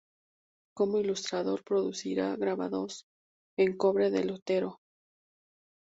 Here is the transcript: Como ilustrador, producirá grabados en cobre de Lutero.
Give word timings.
Como 0.73 0.97
ilustrador, 0.97 1.63
producirá 1.63 2.35
grabados 2.35 3.05
en 3.55 3.77
cobre 3.77 4.09
de 4.09 4.23
Lutero. 4.23 4.79